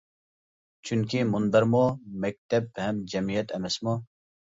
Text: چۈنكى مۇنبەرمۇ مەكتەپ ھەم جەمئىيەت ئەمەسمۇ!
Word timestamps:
چۈنكى 0.91 1.21
مۇنبەرمۇ 1.35 1.83
مەكتەپ 2.27 2.83
ھەم 2.87 3.07
جەمئىيەت 3.15 3.59
ئەمەسمۇ! 3.61 4.01